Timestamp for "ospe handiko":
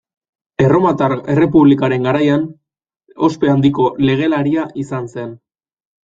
3.27-3.85